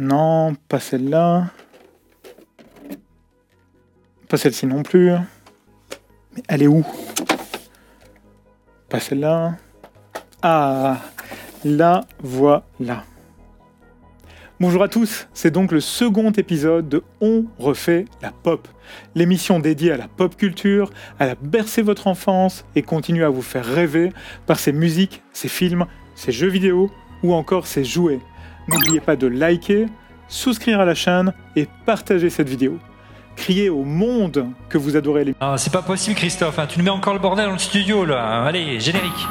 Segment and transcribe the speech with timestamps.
[0.00, 1.50] Non, pas celle-là.
[4.30, 5.10] Pas celle-ci non plus.
[6.34, 6.86] Mais elle est où?
[8.88, 9.58] Pas celle-là.
[10.40, 10.96] Ah,
[11.66, 13.04] la voilà.
[14.58, 18.68] Bonjour à tous, c'est donc le second épisode de On refait la pop,
[19.14, 23.42] l'émission dédiée à la pop culture, à la bercer votre enfance et continue à vous
[23.42, 24.14] faire rêver
[24.46, 26.90] par ses musiques, ses films, ses jeux vidéo
[27.22, 28.20] ou encore ses jouets.
[28.72, 29.86] N'oubliez pas de liker,
[30.28, 32.78] souscrire à la chaîne et partager cette vidéo.
[33.36, 35.34] Criez au monde que vous adorez les...
[35.40, 36.66] Ah, c'est pas possible Christophe, hein.
[36.68, 38.44] tu nous mets encore le bordel dans le studio là.
[38.44, 39.26] Allez, générique.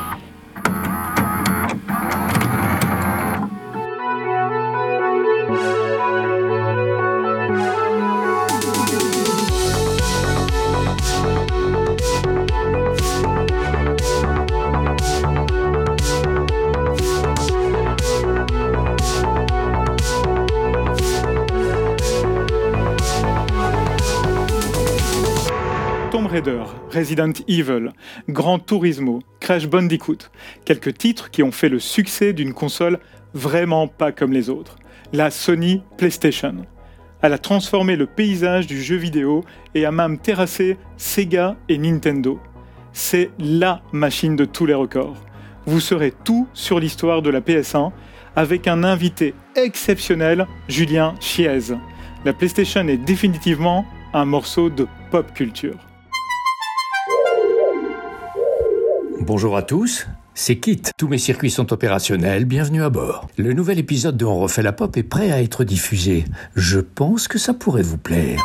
[26.12, 27.92] Tomb Raider, Resident Evil,
[28.30, 30.32] Gran Turismo, Crash Bandicoot,
[30.66, 33.00] quelques titres qui ont fait le succès d'une console
[33.36, 34.78] vraiment pas comme les autres,
[35.14, 36.66] la Sony PlayStation.
[37.22, 39.44] Elle a transformé le paysage du jeu vidéo
[39.76, 42.40] et a même terrassé Sega et Nintendo.
[42.92, 45.18] C'est LA machine de tous les records.
[45.68, 47.92] Vous saurez tout sur l'histoire de la PS1
[48.36, 51.60] avec un invité exceptionnel, Julien Chiez.
[52.26, 55.89] La PlayStation est définitivement un morceau de pop culture.
[59.22, 60.82] Bonjour à tous, c'est Kit.
[60.98, 63.28] Tous mes circuits sont opérationnels, bienvenue à bord.
[63.38, 66.24] Le nouvel épisode de On refait la pop est prêt à être diffusé.
[66.56, 68.42] Je pense que ça pourrait vous plaire.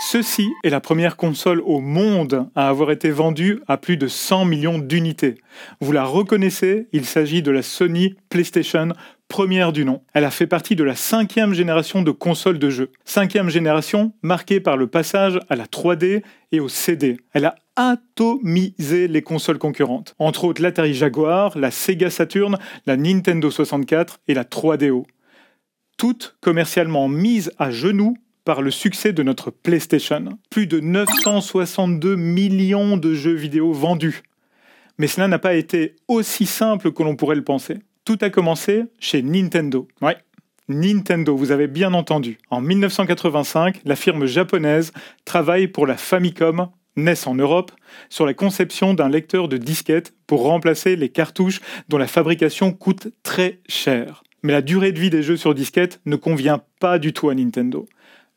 [0.00, 4.44] Ceci est la première console au monde à avoir été vendue à plus de 100
[4.44, 5.36] millions d'unités.
[5.80, 8.88] Vous la reconnaissez, il s'agit de la Sony PlayStation
[9.32, 10.02] première du nom.
[10.12, 12.90] Elle a fait partie de la cinquième génération de consoles de jeux.
[13.06, 16.22] Cinquième génération marquée par le passage à la 3D
[16.52, 17.16] et au CD.
[17.32, 20.14] Elle a atomisé les consoles concurrentes.
[20.18, 25.04] Entre autres l'Atari Jaguar, la Sega Saturn, la Nintendo 64 et la 3DO.
[25.96, 30.38] Toutes commercialement mises à genoux par le succès de notre PlayStation.
[30.50, 34.22] Plus de 962 millions de jeux vidéo vendus.
[34.98, 37.78] Mais cela n'a pas été aussi simple que l'on pourrait le penser.
[38.04, 39.86] Tout a commencé chez Nintendo.
[40.00, 40.16] Ouais,
[40.68, 42.38] Nintendo, vous avez bien entendu.
[42.50, 44.92] En 1985, la firme japonaise
[45.24, 47.72] travaille pour la Famicom, NES en Europe,
[48.08, 53.08] sur la conception d'un lecteur de disquettes pour remplacer les cartouches dont la fabrication coûte
[53.22, 54.22] très cher.
[54.42, 57.34] Mais la durée de vie des jeux sur disquette ne convient pas du tout à
[57.34, 57.86] Nintendo.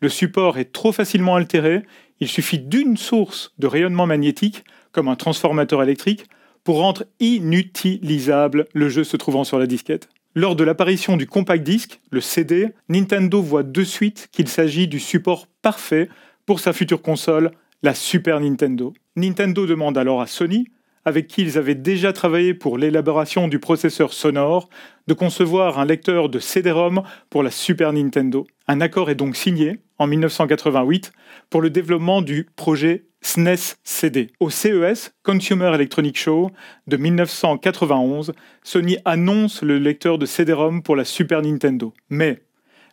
[0.01, 1.83] Le support est trop facilement altéré,
[2.19, 6.25] il suffit d'une source de rayonnement magnétique, comme un transformateur électrique,
[6.63, 10.09] pour rendre inutilisable le jeu se trouvant sur la disquette.
[10.33, 14.99] Lors de l'apparition du compact disc, le CD, Nintendo voit de suite qu'il s'agit du
[14.99, 16.09] support parfait
[16.45, 17.51] pour sa future console,
[17.85, 18.95] la Super Nintendo.
[19.15, 20.65] Nintendo demande alors à Sony,
[21.05, 24.69] avec qui ils avaient déjà travaillé pour l'élaboration du processeur sonore,
[25.05, 28.47] de concevoir un lecteur de CD-ROM pour la Super Nintendo.
[28.67, 31.11] Un accord est donc signé en 1988
[31.51, 34.31] pour le développement du projet SNES CD.
[34.39, 36.49] Au CES, Consumer Electronic Show
[36.87, 38.31] de 1991,
[38.63, 41.93] Sony annonce le lecteur de CD-ROM pour la Super Nintendo.
[42.09, 42.41] Mais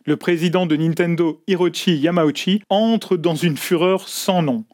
[0.05, 4.65] le président de Nintendo, Hiroshi Yamauchi, entre dans une fureur sans nom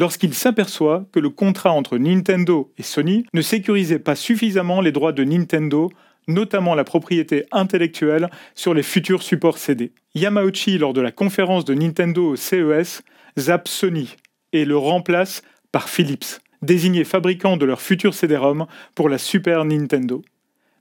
[0.00, 5.12] lorsqu'il s'aperçoit que le contrat entre Nintendo et Sony ne sécurisait pas suffisamment les droits
[5.12, 5.90] de Nintendo
[6.26, 9.92] notamment la propriété intellectuelle sur les futurs supports CD.
[10.14, 13.02] Yamauchi, lors de la conférence de Nintendo au CES,
[13.38, 14.16] zappe Sony
[14.52, 20.22] et le remplace par Philips, désigné fabricant de leur futur CD-ROM pour la Super Nintendo.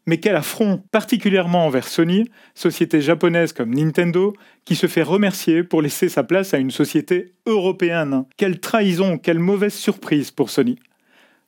[0.09, 4.33] Mais quel affront, particulièrement envers Sony, société japonaise comme Nintendo,
[4.65, 8.25] qui se fait remercier pour laisser sa place à une société européenne.
[8.35, 10.79] Quelle trahison, quelle mauvaise surprise pour Sony.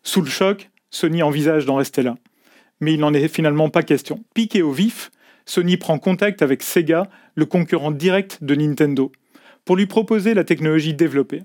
[0.03, 2.13] Sous le choc, Sony envisage d'en rester là.
[2.81, 4.23] Mais il n'en est finalement pas question.
[4.35, 5.09] Piqué au vif,
[5.47, 9.11] Sony prend contact avec Sega, le concurrent direct de Nintendo,
[9.65, 11.41] pour lui proposer la technologie développée.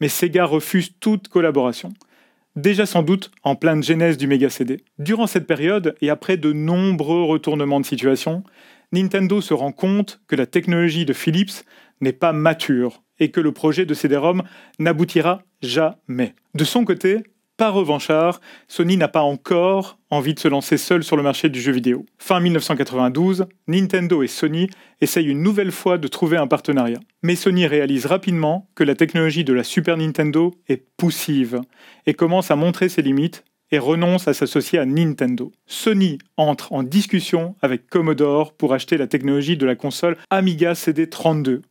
[0.00, 1.92] Mais Sega refuse toute collaboration
[2.56, 4.82] déjà sans doute en pleine genèse du Mega CD.
[4.98, 8.42] Durant cette période, et après de nombreux retournements de situation,
[8.92, 11.64] Nintendo se rend compte que la technologie de Philips
[12.00, 14.42] n'est pas mature et que le projet de CD-ROM
[14.78, 16.34] n'aboutira jamais.
[16.54, 17.22] De son côté,
[17.56, 21.60] pas revanchard, Sony n'a pas encore envie de se lancer seul sur le marché du
[21.60, 22.04] jeu vidéo.
[22.18, 24.68] Fin 1992, Nintendo et Sony
[25.00, 27.00] essayent une nouvelle fois de trouver un partenariat.
[27.22, 31.60] Mais Sony réalise rapidement que la technologie de la Super Nintendo est poussive
[32.06, 35.52] et commence à montrer ses limites, et renonce à s'associer à Nintendo.
[35.66, 41.62] Sony entre en discussion avec Commodore pour acheter la technologie de la console Amiga CD32,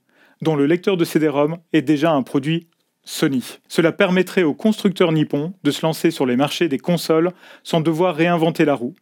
[0.42, 2.68] dont le lecteur de CD-ROM est déjà un produit
[3.06, 3.60] Sony.
[3.68, 7.32] Cela permettrait aux constructeurs nippons de se lancer sur les marchés des consoles
[7.64, 8.96] sans devoir réinventer la roue.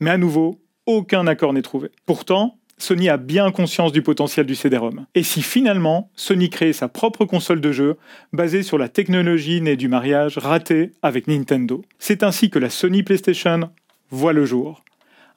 [0.00, 1.90] Mais à nouveau, aucun accord n'est trouvé.
[2.06, 5.06] Pourtant, Sony a bien conscience du potentiel du CD-ROM.
[5.14, 7.96] Et si finalement Sony crée sa propre console de jeu
[8.32, 13.02] basée sur la technologie née du mariage raté avec Nintendo C'est ainsi que la Sony
[13.02, 13.70] PlayStation
[14.10, 14.82] voit le jour.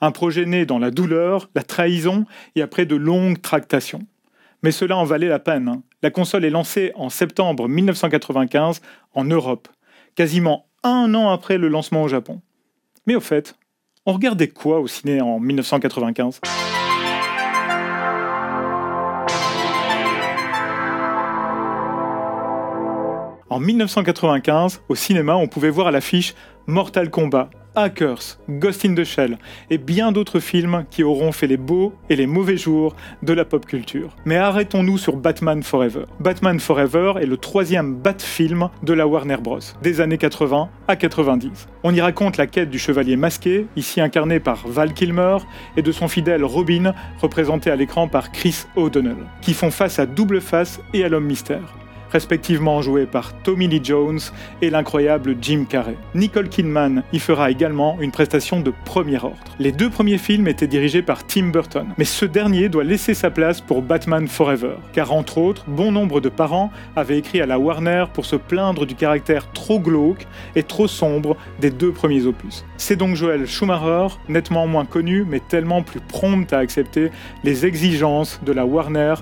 [0.02, 2.26] Un projet né dans la douleur, la trahison
[2.56, 4.02] et après de longues tractations.
[4.64, 5.82] Mais cela en valait la peine.
[6.02, 8.82] La console est lancée en septembre 1995
[9.14, 9.68] en Europe,
[10.16, 12.42] quasiment un an après le lancement au Japon.
[13.08, 13.56] Mais au fait,
[14.06, 16.42] on regardait quoi au ciné en 1995
[23.50, 26.36] En 1995, au cinéma, on pouvait voir à l'affiche
[26.68, 29.38] Mortal Kombat, Hackers, Ghost in the Shell
[29.70, 33.46] et bien d'autres films qui auront fait les beaux et les mauvais jours de la
[33.46, 34.16] pop culture.
[34.26, 36.06] Mais arrêtons-nous sur Batman Forever.
[36.20, 39.60] Batman Forever est le troisième Bat-film de la Warner Bros.
[39.82, 41.68] des années 80 à 90.
[41.84, 45.38] On y raconte la quête du chevalier masqué, ici incarné par Val Kilmer,
[45.78, 50.06] et de son fidèle Robin, représenté à l'écran par Chris O'Donnell, qui font face à
[50.06, 51.74] Double Face et à l'Homme Mystère
[52.16, 54.22] respectivement joués par Tommy Lee Jones
[54.62, 55.98] et l'incroyable Jim Carrey.
[56.14, 59.36] Nicole Kidman y fera également une prestation de premier ordre.
[59.60, 63.32] Les deux premiers films étaient dirigés par Tim Burton, mais ce dernier doit laisser sa
[63.32, 67.60] place pour Batman Forever, car entre autres, bon nombre de parents avaient écrit à la
[67.60, 70.26] Warner pour se plaindre du caractère trop glauque
[70.56, 72.64] et trop sombre des deux premiers opus.
[72.78, 77.12] C'est donc Joel Schumacher, nettement moins connu, mais tellement plus prompt à accepter
[77.44, 79.16] les exigences de la Warner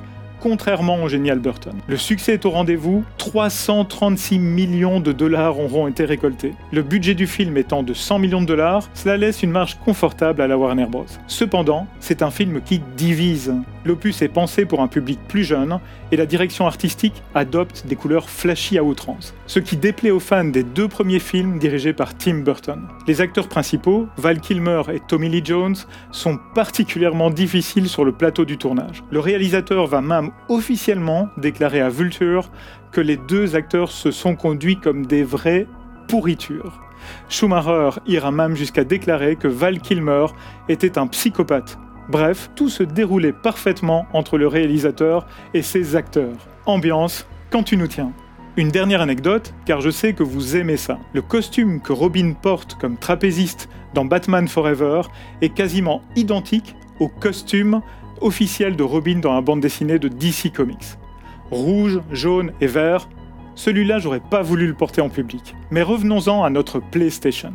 [0.43, 1.71] contrairement au génial Burton.
[1.87, 6.51] Le succès est au rendez-vous, 336 millions de dollars auront été récoltés.
[6.73, 10.41] Le budget du film étant de 100 millions de dollars, cela laisse une marge confortable
[10.41, 11.05] à la Warner Bros.
[11.27, 13.53] Cependant, c'est un film qui divise.
[13.85, 15.79] L'opus est pensé pour un public plus jeune
[16.11, 20.43] et la direction artistique adopte des couleurs flashy à outrance, ce qui déplaît aux fans
[20.43, 22.81] des deux premiers films dirigés par Tim Burton.
[23.07, 25.75] Les acteurs principaux, Val Kilmer et Tommy Lee Jones,
[26.11, 29.03] sont particulièrement difficiles sur le plateau du tournage.
[29.09, 32.50] Le réalisateur va même officiellement déclarer à Vulture
[32.91, 35.68] que les deux acteurs se sont conduits comme des vraies
[36.07, 36.80] pourritures.
[37.30, 40.27] Schumacher ira même jusqu'à déclarer que Val Kilmer
[40.69, 41.77] était un psychopathe
[42.09, 46.36] Bref, tout se déroulait parfaitement entre le réalisateur et ses acteurs.
[46.65, 48.12] Ambiance, quand tu nous tiens.
[48.57, 51.00] Une dernière anecdote, car je sais que vous aimez ça.
[51.13, 55.01] Le costume que Robin porte comme trapéziste dans Batman Forever
[55.41, 57.81] est quasiment identique au costume
[58.23, 60.97] officiel de Robin dans la bande dessinée de DC Comics.
[61.51, 63.09] Rouge, jaune et vert,
[63.55, 65.55] celui-là j'aurais pas voulu le porter en public.
[65.71, 67.53] Mais revenons-en à notre PlayStation.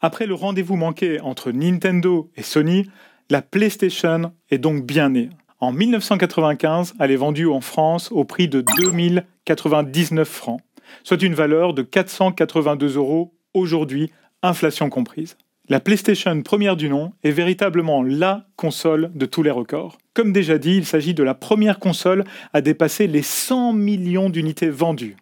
[0.00, 2.90] Après le rendez-vous manqué entre Nintendo et Sony,
[3.30, 5.30] la PlayStation est donc bien née.
[5.60, 10.60] En 1995, elle est vendue en France au prix de 2099 francs,
[11.04, 14.10] soit une valeur de 482 euros aujourd'hui,
[14.42, 15.36] inflation comprise.
[15.68, 19.98] La PlayStation première du nom est véritablement LA console de tous les records.
[20.12, 24.70] Comme déjà dit, il s'agit de la première console à dépasser les 100 millions d'unités
[24.70, 25.16] vendues.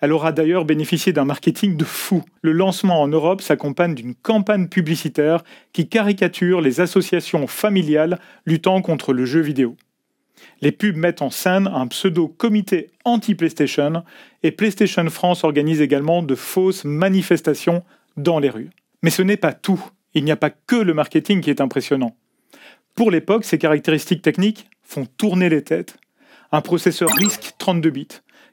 [0.00, 2.24] Elle aura d'ailleurs bénéficié d'un marketing de fou.
[2.42, 9.12] Le lancement en Europe s'accompagne d'une campagne publicitaire qui caricature les associations familiales luttant contre
[9.12, 9.76] le jeu vidéo.
[10.60, 14.02] Les pubs mettent en scène un pseudo-comité anti-PlayStation
[14.42, 17.82] et PlayStation France organise également de fausses manifestations
[18.16, 18.70] dans les rues.
[19.02, 19.82] Mais ce n'est pas tout.
[20.14, 22.16] Il n'y a pas que le marketing qui est impressionnant.
[22.94, 25.98] Pour l'époque, ces caractéristiques techniques font tourner les têtes.
[26.52, 28.08] Un processeur RISC 32 bits,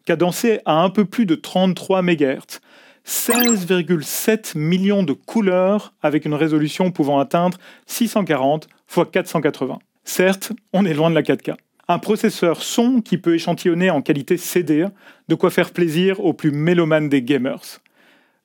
[0.06, 2.60] cadencé à un peu plus de 33 MHz,
[3.06, 9.80] 16,7 millions de couleurs avec une résolution pouvant atteindre 640 x 480.
[10.04, 11.56] Certes, on est loin de la 4K.
[11.88, 14.86] Un processeur son qui peut échantillonner en qualité CD,
[15.28, 17.80] de quoi faire plaisir aux plus mélomanes des gamers.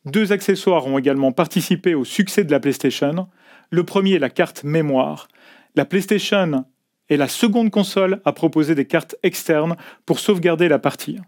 [0.09, 3.29] Deux accessoires ont également participé au succès de la PlayStation.
[3.69, 5.29] Le premier est la carte mémoire.
[5.75, 6.65] La PlayStation
[7.11, 11.19] est la seconde console à proposer des cartes externes pour sauvegarder la partie.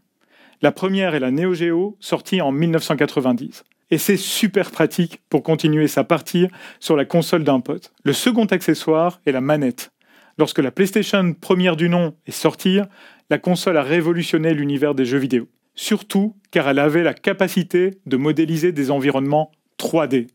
[0.62, 3.64] La première est la Neo Geo, sortie en 1990.
[3.90, 7.92] Et c'est super pratique pour continuer sa partie sur la console d'un pote.
[8.04, 9.92] Le second accessoire est la manette.
[10.38, 12.80] Lorsque la PlayStation première du nom est sortie,
[13.28, 15.48] la console a révolutionné l'univers des jeux vidéo.
[15.82, 20.26] Surtout car elle avait la capacité de modéliser des environnements 3D.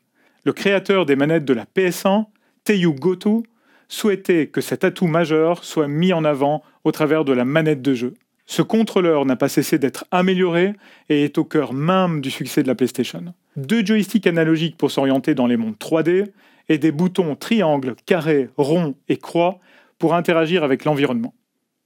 [0.43, 2.25] Le créateur des manettes de la PS1,
[2.63, 3.43] Teiyu Goto,
[3.87, 7.93] souhaitait que cet atout majeur soit mis en avant au travers de la manette de
[7.93, 8.15] jeu.
[8.47, 10.73] Ce contrôleur n'a pas cessé d'être amélioré
[11.09, 13.23] et est au cœur même du succès de la PlayStation.
[13.55, 16.25] Deux joysticks analogiques pour s'orienter dans les mondes 3D
[16.69, 19.59] et des boutons triangle, carré, rond et croix
[19.99, 21.35] pour interagir avec l'environnement.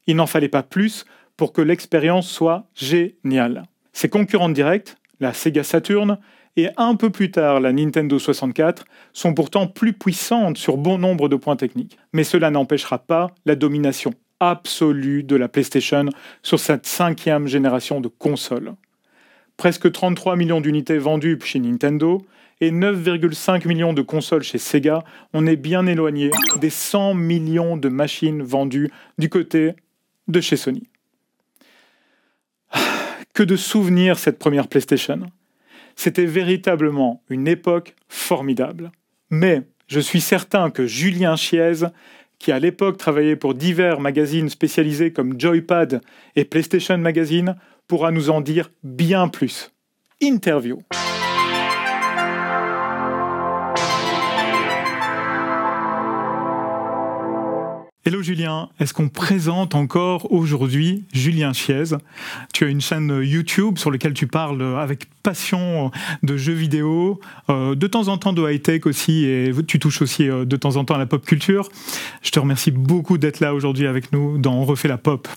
[0.08, 1.06] Il n'en fallait pas plus
[1.40, 3.64] pour que l'expérience soit géniale.
[3.94, 6.18] Ses concurrentes directes, la Sega Saturn
[6.58, 11.30] et un peu plus tard la Nintendo 64, sont pourtant plus puissantes sur bon nombre
[11.30, 11.98] de points techniques.
[12.12, 16.08] Mais cela n'empêchera pas la domination absolue de la PlayStation
[16.44, 18.74] sur cette cinquième génération de consoles.
[19.56, 22.22] Presque 33 millions d'unités vendues chez Nintendo
[22.60, 27.88] et 9,5 millions de consoles chez Sega, on est bien éloigné des 100 millions de
[27.88, 29.72] machines vendues du côté
[30.28, 30.89] de chez Sony.
[33.40, 35.22] Que de souvenirs cette première PlayStation.
[35.96, 38.92] C'était véritablement une époque formidable.
[39.30, 41.86] Mais je suis certain que Julien Chiez
[42.38, 46.02] qui à l'époque travaillait pour divers magazines spécialisés comme Joypad
[46.36, 47.56] et PlayStation Magazine,
[47.88, 49.72] pourra nous en dire bien plus.
[50.20, 50.82] Interview.
[58.10, 61.84] Hello Julien, est-ce qu'on présente encore aujourd'hui Julien Chiez?
[62.56, 65.92] Tu as une chaîne YouTube sur laquelle tu parles avec passion
[66.24, 67.20] de jeux vidéo,
[67.52, 70.78] euh, de temps en temps de high-tech aussi, et tu touches aussi euh, de temps
[70.78, 71.70] en temps à la pop culture.
[72.24, 75.28] Je te remercie beaucoup d'être là aujourd'hui avec nous dans On refait la pop.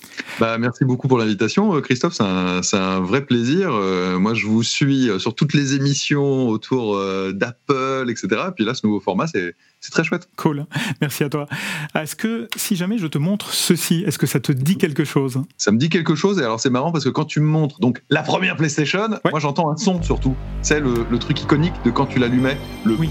[0.40, 3.70] Bah, merci beaucoup pour l'invitation, euh, Christophe, c'est un, un, vrai plaisir.
[4.18, 6.98] moi, je vous suis sur toutes les émissions autour
[7.34, 8.28] d'Apple, etc.
[8.48, 10.28] Et puis là, ce nouveau format, c'est c'est très chouette.
[10.36, 10.64] Cool.
[11.00, 11.48] Merci à toi.
[11.96, 15.42] Est-ce que si jamais je te montre ceci, est-ce que ça te dit quelque chose?
[15.56, 16.38] Ça me dit quelque chose.
[16.38, 19.40] Et alors c'est marrant parce que quand tu me montres donc la première PlayStation, moi
[19.40, 20.36] j'entends un son surtout.
[20.62, 22.56] C'est le, le, truc iconique de quand tu l'allumais.
[22.84, 23.10] Le oui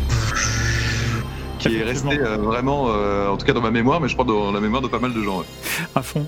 [1.62, 4.25] qui est resté euh, vraiment, euh, en tout cas dans ma mémoire, mais je crois
[4.25, 5.44] dans la mémoire de pas mal de gens.
[5.96, 6.27] À fond.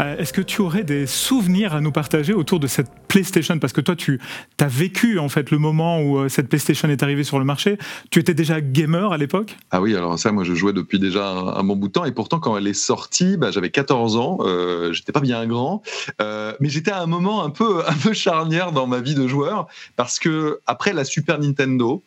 [0.00, 3.58] Euh, est-ce que tu aurais des souvenirs à nous partager autour de cette PlayStation?
[3.58, 4.20] Parce que toi, tu
[4.60, 7.78] as vécu en fait le moment où cette PlayStation est arrivée sur le marché.
[8.10, 9.56] Tu étais déjà gamer à l'époque?
[9.70, 12.04] Ah oui, alors ça, moi, je jouais depuis déjà un, bon bout de temps.
[12.04, 14.38] Et pourtant, quand elle est sortie, bah, j'avais 14 ans.
[14.40, 15.82] Euh, j'étais pas bien grand,
[16.20, 19.26] euh, mais j'étais à un moment un peu, un peu charnière dans ma vie de
[19.26, 19.66] joueur
[19.96, 22.02] parce que après la Super Nintendo,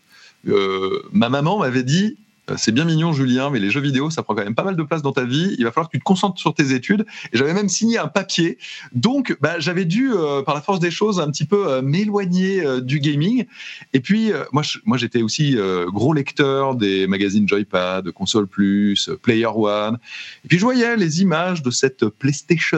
[1.14, 2.18] ma maman m'avait dit
[2.58, 4.84] c'est bien mignon, Julien, mais les jeux vidéo, ça prend quand même pas mal de
[4.84, 5.56] place dans ta vie.
[5.58, 7.06] Il va falloir que tu te concentres sur tes études.
[7.32, 8.58] Et j'avais même signé un papier.
[8.94, 12.64] Donc, bah, j'avais dû, euh, par la force des choses, un petit peu euh, m'éloigner
[12.82, 13.46] du gaming.
[13.94, 19.98] Et puis, moi, moi, j'étais aussi gros lecteur des magazines Joypad, Console Plus, Player One.
[20.46, 22.78] Et puis, je voyais les images de cette PlayStation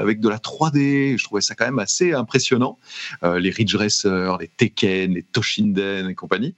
[0.00, 1.18] avec de la 3D.
[1.18, 2.78] Je trouvais ça quand même assez impressionnant.
[3.22, 6.54] les Ridge Racer, les Tekken, les Toshinden et compagnie.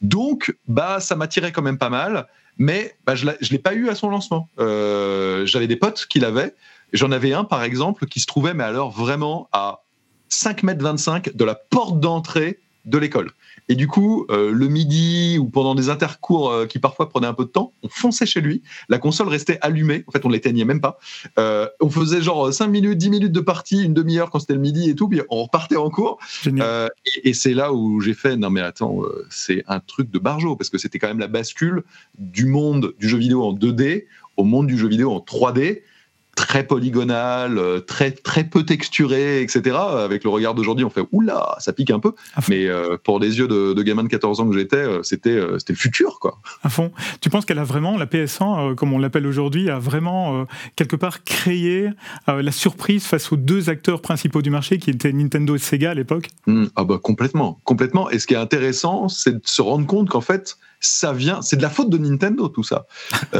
[0.00, 3.88] Donc, bah, ça m'attirait quand même pas mal, mais bah, je ne l'ai pas eu
[3.88, 4.48] à son lancement.
[4.60, 6.54] Euh, j'avais des potes qui l'avaient.
[6.92, 9.82] J'en avais un, par exemple, qui se trouvait, mais alors vraiment à
[10.28, 13.32] 5 mètres 25 de la porte d'entrée de l'école.
[13.70, 17.34] Et du coup, euh, le midi ou pendant des intercours euh, qui parfois prenaient un
[17.34, 18.62] peu de temps, on fonçait chez lui.
[18.88, 20.02] La console restait allumée.
[20.08, 20.98] En fait, on l'éteignait même pas.
[21.38, 24.60] Euh, on faisait genre 5 minutes, 10 minutes de partie, une demi-heure quand c'était le
[24.60, 25.08] midi et tout.
[25.08, 26.18] Puis on repartait en cours.
[26.46, 30.56] et, et c'est là où j'ai fait non mais attends, c'est un truc de barjo
[30.56, 31.84] parce que c'était quand même la bascule
[32.18, 35.82] du monde du jeu vidéo en 2D au monde du jeu vidéo en 3D
[36.40, 39.76] très polygonal, euh, très très peu texturé, etc.
[39.76, 42.12] Avec le regard d'aujourd'hui, on fait oula, ça pique un peu.
[42.48, 45.38] Mais euh, pour les yeux de, de, gamin de 14 ans que j'étais, euh, c'était
[45.58, 46.38] c'était le futur, quoi.
[46.62, 46.92] À fond.
[47.20, 51.24] Tu penses qu'elle a vraiment la PS1, comme on l'appelle aujourd'hui, a vraiment quelque part
[51.24, 51.90] créé
[52.26, 55.94] la surprise face aux deux acteurs principaux du marché, qui étaient Nintendo et Sega à
[55.94, 56.28] l'époque?
[56.46, 56.66] Mmh.
[56.76, 58.08] Ah bah complètement, complètement.
[58.10, 61.56] Et ce qui est intéressant, c'est de se rendre compte qu'en fait, ça vient, c'est
[61.56, 62.86] de la faute de Nintendo tout ça.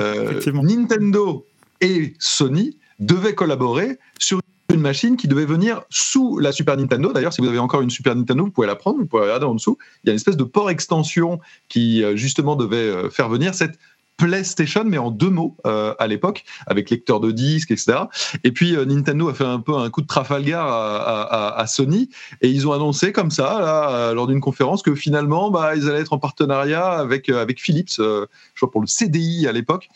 [0.62, 1.46] Nintendo
[1.80, 4.40] et Sony devaient collaborer sur
[4.72, 7.12] une machine qui devait venir sous la Super Nintendo.
[7.12, 9.46] D'ailleurs, si vous avez encore une Super Nintendo, vous pouvez la prendre, vous pouvez regarder
[9.46, 9.78] en dessous.
[10.04, 13.54] Il y a une espèce de port extension qui euh, justement devait euh, faire venir
[13.54, 13.78] cette
[14.16, 18.00] PlayStation, mais en deux mots euh, à l'époque, avec lecteur de disques, etc.
[18.44, 22.10] Et puis Nintendo a fait un peu un coup de Trafalgar à, Sony,
[22.42, 26.12] et ils ont annoncé comme ça, lors d'une conférence, que finalement, bah, ils allaient être
[26.12, 28.26] en partenariat avec, avec Philips, je
[28.56, 29.88] crois pour le CDI à l'époque.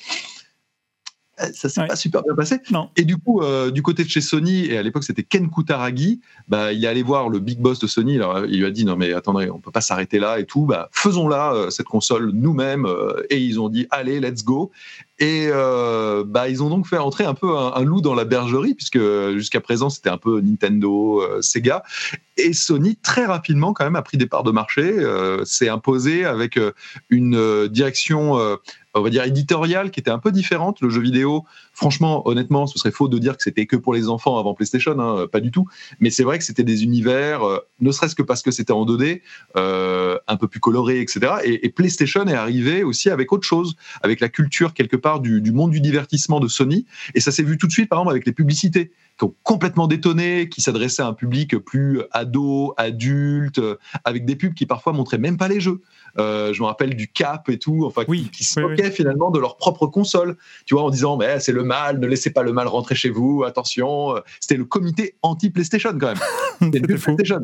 [1.41, 2.61] Euh, ça s'est pas super bien passé.
[2.97, 6.21] Et du coup, euh, du côté de chez Sony, et à l'époque c'était Ken Kutaragi,
[6.49, 8.85] bah, il est allé voir le big boss de Sony, alors, il lui a dit
[8.85, 11.87] non mais attendez, on peut pas s'arrêter là et tout, bah, faisons là euh, cette
[11.87, 12.87] console nous-mêmes,
[13.31, 14.71] et ils ont dit allez, let's go.
[15.21, 18.75] Et euh, bah, ils ont donc fait entrer un peu un, loup dans la bergerie,
[18.75, 18.99] puisque
[19.33, 21.85] jusqu'à présent, c'était un peu Nintendo, euh, Sega.
[22.37, 26.25] Et Sony, très rapidement, quand même, a pris des parts de marché, euh, s'est imposé
[26.25, 26.59] avec
[27.11, 28.59] une direction
[28.94, 30.80] on va dire éditoriale qui était un peu différente.
[30.80, 31.44] Le jeu vidéo,
[31.75, 34.99] franchement, honnêtement, ce serait faux de dire que c'était que pour les enfants avant PlayStation,
[34.99, 35.66] hein, pas du tout.
[36.00, 38.87] Mais c'est vrai que c'était des univers, euh, ne serait-ce que parce que c'était en
[38.87, 39.21] 2D,
[39.57, 41.35] euh, un peu plus coloré, etc.
[41.45, 45.50] Et, PlayStation est arrivé aussi avec autre chose, avec la culture quelque part du, du
[45.50, 46.87] monde du divertissement de Sony.
[47.14, 49.87] Et ça s'est vu tout de suite, par exemple, avec les publicités qui ont complètement
[49.87, 53.61] détonné, qui s'adressaient à un public plus ado, adulte,
[54.04, 55.83] avec des pubs qui parfois montraient même pas les jeux.
[56.18, 59.56] Euh, je me rappelle du Cap et tout, enfin, qui, se moquaient finalement de leur
[59.56, 62.68] propre console, tu vois, en disant, mais c'est le mal, ne laissez pas le mal
[62.68, 64.14] rentrer chez vous, attention.
[64.40, 66.21] C'était le comité anti-PlayStation quand même.
[66.61, 67.42] C'était PlayStation.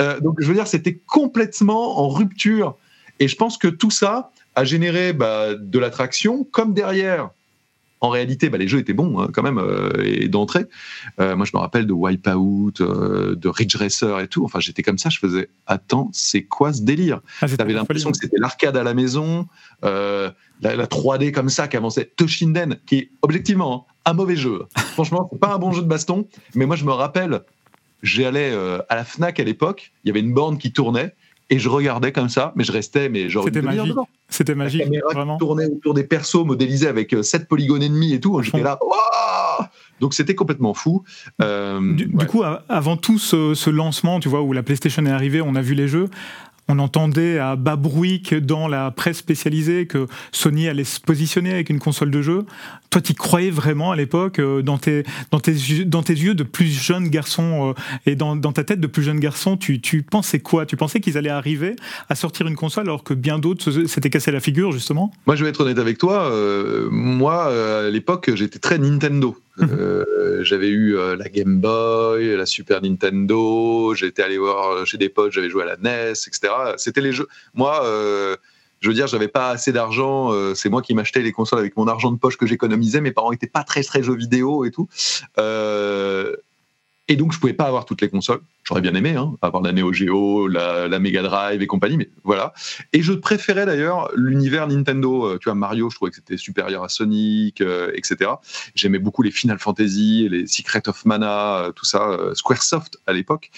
[0.00, 2.76] Euh, donc, je veux dire, c'était complètement en rupture.
[3.18, 7.30] Et je pense que tout ça a généré bah, de l'attraction, comme derrière,
[8.02, 10.66] en réalité, bah, les jeux étaient bons hein, quand même euh, et d'entrée.
[11.20, 14.44] Euh, moi, je me rappelle de Wipeout, euh, de Ridge Racer et tout.
[14.44, 17.20] Enfin, j'étais comme ça, je faisais attends, c'est quoi ce délire?
[17.40, 19.46] Ah, T'avais l'impression que c'était l'arcade à la maison,
[19.82, 20.32] la,
[20.62, 22.12] 3D comme ça qui avançait.
[22.16, 24.64] Toshinden, qui est objectivement hein, un mauvais jeu.
[24.94, 27.42] Franchement, c'est pas un bon jeu de baston, mais moi, je me rappelle,
[28.02, 28.52] j'allais
[28.88, 31.14] à la Fnac à l'époque, il y avait une borne qui tournait
[31.50, 33.44] et je regardais comme ça, mais je restais, mais genre.
[33.44, 33.94] C'était magique.
[34.28, 34.84] C'était magique.
[34.90, 35.36] La vraiment.
[35.36, 38.40] tournait autour des persos modélisés avec 7 euh, polygones et demi et tout.
[38.42, 38.78] J'étais là,
[40.00, 41.04] donc c'était complètement fou.
[41.40, 45.40] Euh, du, coup, avant tout ce, ce, lancement, tu vois, où la PlayStation est arrivée,
[45.40, 46.08] on a vu les jeux
[46.68, 51.52] on entendait à bas bruit que dans la presse spécialisée que Sony allait se positionner
[51.52, 52.44] avec une console de jeu.
[52.90, 55.54] Toi, tu croyais vraiment à l'époque euh, dans tes, dans, tes,
[55.84, 59.20] dans tes yeux de plus jeunes garçons euh, et dans, ta tête de plus jeunes
[59.20, 60.66] garçons, tu, tu pensais quoi?
[60.66, 61.74] Tu pensais qu'ils allaient arriver
[62.08, 65.12] à sortir une console alors que bien d'autres s'étaient cassé la figure, justement?
[65.26, 66.30] Moi, je vais être honnête avec toi.
[66.30, 67.46] Euh, moi,
[67.86, 69.36] à l'époque, j'étais très Nintendo.
[69.62, 75.08] Euh, j'avais eu euh, la Game Boy, la Super Nintendo, j'étais allé voir chez des
[75.08, 76.52] potes, j'avais joué à la NES, etc.
[76.76, 77.28] C'était les jeux.
[77.54, 78.36] Moi, euh,
[78.80, 80.32] je veux dire, j'avais pas assez d'argent.
[80.54, 83.00] c'est moi qui m'achetais les consoles avec mon argent de poche que j'économisais.
[83.00, 84.88] Mes parents étaient pas très très jeux vidéo et tout.
[87.08, 88.40] Et donc, je pouvais pas avoir toutes les consoles.
[88.62, 92.08] J'aurais bien aimé hein, avoir la Neo Geo, la, la, Mega Drive et compagnie, mais
[92.22, 92.54] voilà.
[92.92, 95.26] Et je préférais d'ailleurs l'univers Nintendo.
[95.26, 98.30] Euh, tu vois, Mario, je trouvais que c'était supérieur à Sonic, euh, etc.
[98.76, 103.50] J'aimais beaucoup les Final Fantasy, les Secret of Mana, euh, tout ça, Squaresoft à l'époque.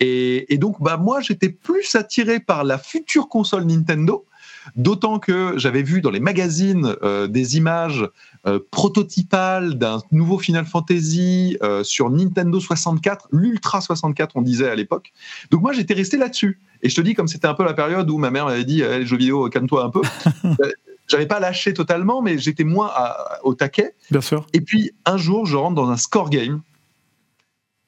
[0.00, 4.27] Et, et, donc, bah, moi, j'étais plus attiré par la future console Nintendo
[4.76, 8.08] D'autant que j'avais vu dans les magazines euh, des images
[8.46, 14.74] euh, prototypales d'un nouveau Final Fantasy euh, sur Nintendo 64, l'Ultra 64 on disait à
[14.74, 15.12] l'époque.
[15.50, 16.58] Donc moi j'étais resté là-dessus.
[16.82, 18.82] Et je te dis, comme c'était un peu la période où ma mère m'avait dit,
[18.82, 20.02] eh, les jeux vidéo, calme-toi un peu.
[21.08, 22.92] J'avais pas lâché totalement, mais j'étais moins
[23.42, 23.94] au taquet.
[24.10, 24.46] Bien sûr.
[24.52, 26.60] Et puis un jour, je rentre dans un score game.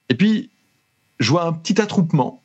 [0.08, 0.50] Et puis,
[1.20, 2.42] je vois un petit attroupement.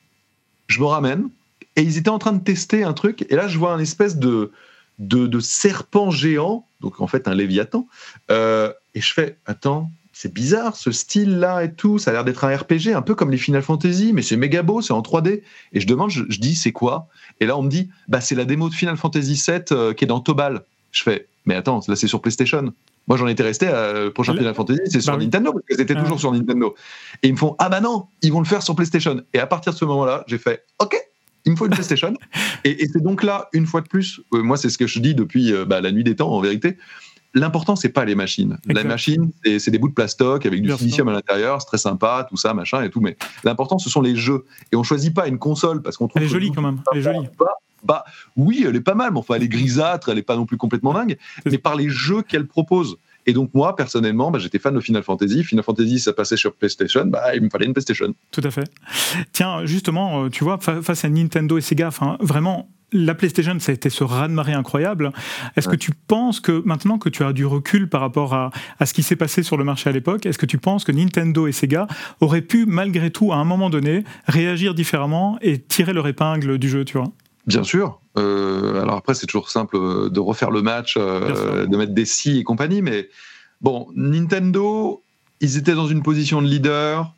[0.67, 1.29] Je me ramène
[1.75, 4.17] et ils étaient en train de tester un truc, et là je vois un espèce
[4.17, 4.51] de,
[4.99, 7.87] de, serpent géant, donc en fait un léviathan,
[8.31, 12.45] euh, et je fais, attends, c'est bizarre ce style-là et tout, ça a l'air d'être
[12.45, 15.41] un RPG, un peu comme les Final Fantasy, mais c'est méga beau, c'est en 3D.
[15.73, 17.09] Et je demande, je, dis, c'est quoi?
[17.41, 20.05] Et là on me dit, bah c'est la démo de Final Fantasy VII euh, qui
[20.05, 20.63] est dans Tobal.
[20.93, 22.71] Je fais, mais attends, là c'est sur PlayStation.
[23.07, 25.75] Moi, j'en étais resté à le prochain Final Fantasy, c'est sur bah Nintendo, parce que
[25.75, 26.01] c'était ah.
[26.01, 26.75] toujours sur Nintendo.
[27.21, 29.21] Et ils me font, ah bah non, ils vont le faire sur PlayStation.
[29.33, 30.95] Et à partir de ce moment-là, j'ai fait, ok,
[31.45, 32.13] il me faut une PlayStation.
[32.63, 35.15] et, c'est donc là, une fois de plus, euh, moi, c'est ce que je dis
[35.15, 36.77] depuis euh, bah, la nuit des temps, en vérité.
[37.33, 38.57] L'important, c'est pas les machines.
[38.65, 42.25] La machine, c'est des bouts de plastoc avec du silicium à l'intérieur, c'est très sympa,
[42.29, 43.01] tout ça, machin et tout.
[43.01, 44.45] Mais l'important, ce sont les jeux.
[44.71, 46.21] Et on choisit pas une console parce qu'on trouve.
[46.21, 46.81] Elle est jolie quand même.
[46.93, 47.27] Elle est jolie.
[47.83, 48.05] Bah,
[48.37, 50.55] oui, elle est pas mal, mais enfin, elle est grisâtre, elle est pas non plus
[50.55, 51.17] complètement dingue.
[51.45, 52.97] Mais par les jeux qu'elle propose.
[53.25, 55.43] Et donc moi, personnellement, bah, j'étais fan de Final Fantasy.
[55.43, 58.13] Final Fantasy, ça passait sur PlayStation, bah, il me fallait une PlayStation.
[58.31, 58.69] Tout à fait.
[59.31, 63.75] Tiens, justement, euh, tu vois, face à Nintendo et Sega, vraiment, la PlayStation, ça a
[63.75, 65.11] été ce raz-de-marée incroyable.
[65.55, 68.85] Est-ce que tu penses que maintenant que tu as du recul par rapport à, à
[68.85, 71.47] ce qui s'est passé sur le marché à l'époque, est-ce que tu penses que Nintendo
[71.47, 71.87] et Sega
[72.21, 76.69] auraient pu, malgré tout, à un moment donné, réagir différemment et tirer leur épingle du
[76.69, 77.11] jeu, tu vois?
[77.47, 77.99] Bien sûr.
[78.17, 82.05] Euh, alors après, c'est toujours simple euh, de refaire le match, euh, de mettre des
[82.05, 83.09] si et compagnie, mais
[83.61, 85.03] bon, Nintendo,
[85.41, 87.13] ils étaient dans une position de leader.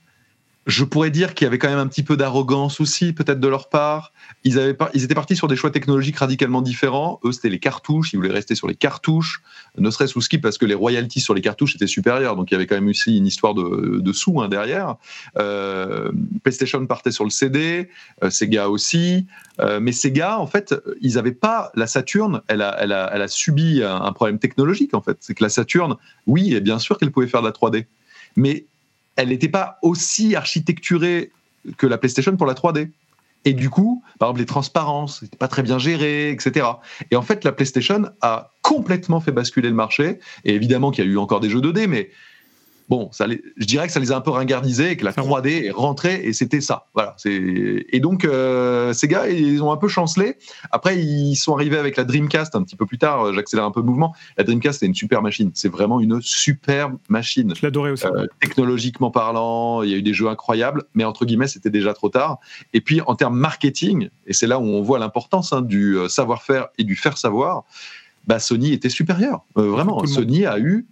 [0.67, 3.47] Je pourrais dire qu'il y avait quand même un petit peu d'arrogance aussi, peut-être de
[3.47, 4.11] leur part.
[4.43, 7.21] Ils, avaient ils étaient partis sur des choix technologiques radicalement différents.
[7.23, 8.11] Eux, c'était les cartouches.
[8.11, 9.41] Ils voulaient rester sur les cartouches,
[9.77, 12.35] ne serait-ce sous skip parce que les royalties sur les cartouches étaient supérieures.
[12.35, 14.97] Donc, il y avait quand même aussi une histoire de, sous hein, derrière.
[15.37, 16.11] Euh,
[16.43, 17.89] PlayStation partait sur le CD,
[18.21, 19.25] euh, Sega aussi.
[19.61, 22.41] Euh, mais Sega, en fait, ils n'avaient pas la Saturn.
[22.49, 25.15] Elle a, elle a, elle a subi un, problème technologique, en fait.
[25.21, 27.85] C'est que la Saturn, oui, et bien sûr qu'elle pouvait faire de la 3D.
[28.35, 28.65] Mais
[29.17, 31.31] elle n'était pas aussi architecturée
[31.77, 32.91] que la PlayStation pour la 3D.
[33.45, 36.65] Et du coup, par exemple, les transparences n'étaient pas très bien gérées, etc.
[37.11, 40.19] Et en fait, la PlayStation a complètement fait basculer le marché.
[40.43, 42.09] Et évidemment qu'il y a eu encore des jeux 2D, mais
[42.89, 45.65] bon, ça je dirais que ça les a un peu ringardisés et que la 3D
[45.65, 46.87] est rentrée et c'était ça.
[46.93, 47.15] Voilà.
[47.25, 50.37] Et donc, euh, ces gars, ils ont un peu chancelé.
[50.71, 53.33] Après, ils sont arrivés avec la Dreamcast un petit peu plus tard.
[53.33, 54.15] J'accélère un peu le mouvement.
[54.37, 55.51] La Dreamcast, c'est une super machine.
[55.53, 57.53] C'est vraiment une super machine.
[57.55, 58.05] Je l'adorais aussi.
[58.05, 61.93] Euh, technologiquement parlant, il y a eu des jeux incroyables, mais entre guillemets, c'était déjà
[61.93, 62.39] trop tard.
[62.73, 66.07] Et puis, en termes marketing, et c'est là où on voit l'importance hein, du euh,
[66.07, 67.63] savoir-faire et du faire savoir,
[68.27, 69.45] bah, Sony était supérieur.
[69.55, 70.85] vraiment, Sony a eu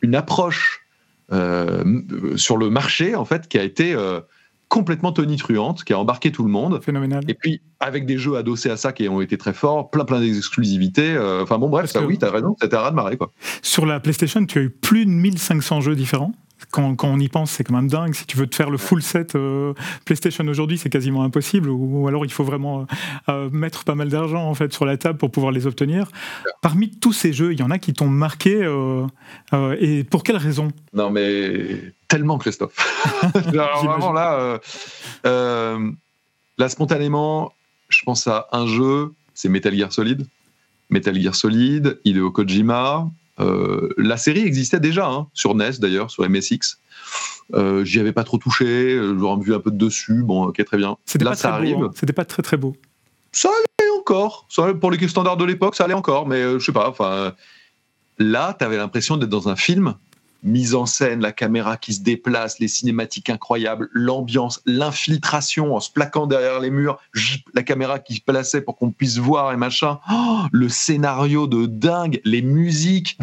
[0.00, 0.85] une approche
[1.30, 4.20] sur le marché, en fait, qui a été euh,
[4.68, 6.80] complètement tonitruante, qui a embarqué tout le monde.
[6.82, 7.24] Phénoménal.
[7.28, 10.20] Et puis, avec des jeux adossés à ça qui ont été très forts, plein plein
[10.20, 13.32] d'exclusivité euh, Enfin bon, bref, ça, oui, t'as raison, c'était un raz de marée, quoi.
[13.62, 16.32] Sur la PlayStation, tu as eu plus de 1500 jeux différents
[16.70, 18.14] quand, on y pense, c'est quand même dingue.
[18.14, 21.68] Si tu veux te faire le full set euh, PlayStation aujourd'hui, c'est quasiment impossible.
[21.68, 22.84] Ou, alors il faut vraiment euh,
[23.28, 26.08] euh, mettre pas mal d'argent en fait sur la table pour pouvoir les obtenir.
[26.62, 28.60] Parmi tous ces jeux, il y en a qui t'ont marqué.
[29.80, 30.68] et pour quelle raison?
[30.92, 32.74] Non, mais tellement, Christophe.
[33.34, 34.60] vraiment là,
[35.24, 37.52] là spontanément,
[37.88, 40.26] je pense à un jeu, c'est Metal Gear Solid.
[40.88, 43.08] Metal Gear Solid, Hideo Kojima,
[43.40, 46.78] euh, la série existait déjà, hein, sur NES d'ailleurs, sur MSX.
[47.54, 50.76] Euh, J'y avais pas trop touché, j'aurais vu un peu de dessus, bon, ok, très
[50.76, 50.96] bien.
[51.20, 51.76] Là, ça arrive.
[51.76, 51.90] Hein.
[51.94, 52.74] C'était pas très très beau.
[53.32, 54.46] Ça allait encore.
[54.48, 56.88] Ça, pour les standards de l'époque, ça allait encore, mais euh, je sais pas.
[56.88, 57.34] Enfin,
[58.18, 59.94] là, tu avais l'impression d'être dans un film
[60.46, 65.90] mise en scène, la caméra qui se déplace, les cinématiques incroyables, l'ambiance, l'infiltration en se
[65.90, 66.98] plaquant derrière les murs,
[67.54, 71.66] la caméra qui se plaçait pour qu'on puisse voir et machin, oh, le scénario de
[71.66, 73.18] dingue, les musiques.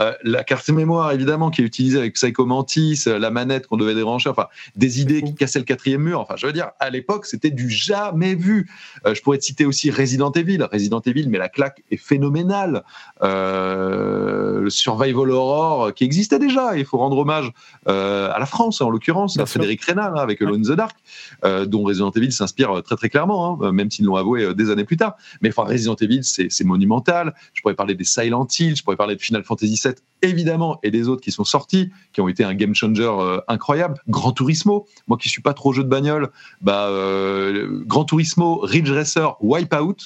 [0.00, 3.76] Euh, la carte mémoire, évidemment, qui est utilisée avec Psycho Mantis, euh, la manette qu'on
[3.76, 6.20] devait déranger, enfin, des idées qui cassaient le quatrième mur.
[6.20, 8.70] Enfin, je veux dire, à l'époque, c'était du jamais vu.
[9.06, 10.62] Euh, je pourrais te citer aussi Resident Evil.
[10.72, 12.82] Resident Evil, mais la claque est phénoménale.
[13.22, 17.50] le Survival Horror, qui existait déjà, il faut rendre hommage
[17.86, 20.96] à la France, en l'occurrence, à Frédéric Rénal, hein, avec Alone in the Dark,
[21.66, 24.96] dont Resident Evil s'inspire très, très clairement, hein, même s'ils l'ont avoué des années plus
[24.96, 25.16] tard.
[25.40, 27.34] Mais enfin, Resident Evil, c'est monumental.
[27.52, 29.89] Je pourrais parler des Silent Hill, je pourrais parler de Final Fantasy VII
[30.22, 33.94] évidemment, et des autres qui sont sortis, qui ont été un game changer euh, incroyable.
[34.08, 38.90] Gran Turismo, moi qui suis pas trop jeu de bagnole, bah, euh, Gran Turismo, Ridge
[38.90, 39.96] Racer, Wipeout,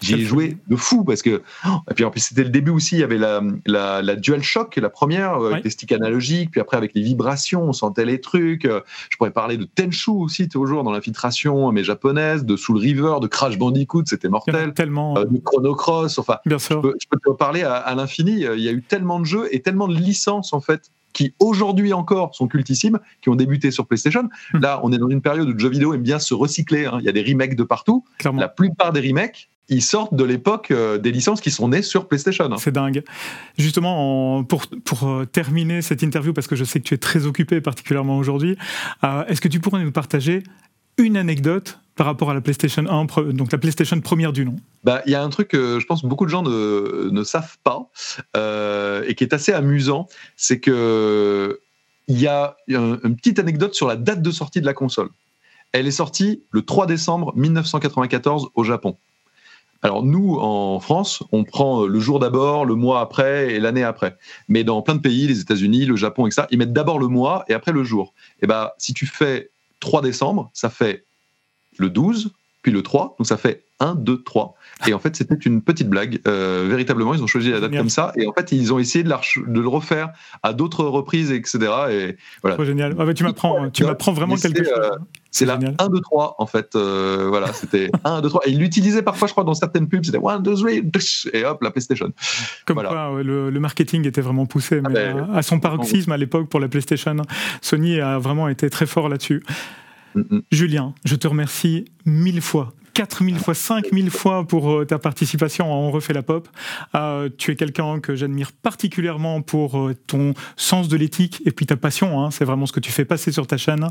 [0.00, 1.42] J'y ai joué de fou parce que
[1.90, 4.76] et puis en plus c'était le début aussi il y avait la, la, la DualShock
[4.76, 8.20] la première euh, avec les sticks analogiques puis après avec les vibrations on sentait les
[8.20, 12.76] trucs euh, je pourrais parler de Tenchu aussi toujours dans l'infiltration mais japonaise de Soul
[12.76, 14.74] River de Crash Bandicoot c'était mortel.
[14.74, 15.16] tellement.
[15.16, 16.82] Euh, de Chrono Cross enfin Bien sûr.
[16.82, 19.88] Je, peux, te parler à, l'infini il y a eu tellement de jeux et tellement
[19.88, 24.28] de licences en fait qui aujourd'hui encore sont cultissimes, qui ont débuté sur PlayStation.
[24.52, 24.58] Hmm.
[24.58, 26.84] Là, on est dans une période où le jeu vidéo aime bien se recycler.
[26.84, 26.98] Hein.
[27.00, 28.04] Il y a des remakes de partout.
[28.22, 32.06] La plupart des remakes, ils sortent de l'époque euh, des licences qui sont nées sur
[32.06, 32.54] PlayStation.
[32.58, 33.02] C'est dingue.
[33.56, 37.24] Justement, pour, pour euh, terminer cette interview, parce que je sais que tu es très
[37.24, 38.58] occupé, particulièrement aujourd'hui,
[39.02, 40.42] euh, est-ce que tu pourrais nous partager
[40.98, 45.02] une anecdote par rapport à la PlayStation 1, donc la PlayStation première du nom bah,
[45.06, 47.88] Il y a un truc que je pense beaucoup de gens ne, savent pas
[49.08, 50.06] et qui est assez amusant,
[50.36, 51.60] c'est que
[52.08, 55.08] il y a une petite anecdote sur la date de sortie de la console.
[55.72, 58.96] Elle est sortie le 3 décembre 1994 au Japon.
[59.82, 64.16] Alors nous, en France, on prend le jour d'abord, le mois après et l'année après.
[64.48, 67.44] Mais dans plein de pays, les États-Unis, le Japon, etc., ils mettent d'abord le mois
[67.48, 68.14] et après le jour.
[68.36, 71.04] Et eh ben, si tu fais 3 décembre, ça fait
[71.78, 74.54] le 12, puis le 3, donc ça fait 1, 2, 3.
[74.86, 76.20] Et en fait, c'était une petite blague.
[76.26, 78.12] Euh, véritablement, ils ont choisi la date comme ça.
[78.16, 80.12] Et en fait, ils ont essayé de, de le refaire
[80.42, 81.58] à d'autres reprises, etc.
[81.90, 82.62] Et voilà.
[82.64, 82.94] génial.
[82.98, 84.72] Ah bah, tu m'apprends, tu m'apprends vraiment quelque chose.
[84.76, 84.90] Euh,
[85.30, 86.74] c'est la 1, 2, 3, en fait.
[86.74, 88.42] Euh, voilà, c'était 1, 2, 3.
[88.46, 90.04] Et il l'utilisait parfois, je crois, dans certaines pubs.
[90.04, 90.70] C'était 1, 2, 3,
[91.34, 92.12] et hop, la PlayStation.
[92.64, 94.80] Comme quoi, le, marketing était vraiment poussé.
[94.84, 97.16] Ah mais ben, à son paroxysme à l'époque pour la PlayStation,
[97.60, 99.42] Sony a vraiment été très fort là-dessus.
[100.14, 100.42] Mm, mm.
[100.50, 105.76] Julien, je te remercie mille fois 4000 fois, 5000 fois pour euh, ta participation à
[105.76, 106.48] On refait la pop.
[106.94, 111.66] Euh, tu es quelqu'un que j'admire particulièrement pour euh, ton sens de l'éthique et puis
[111.66, 112.22] ta passion.
[112.22, 112.30] Hein.
[112.30, 113.86] c'est vraiment ce que tu fais passer sur ta chaîne.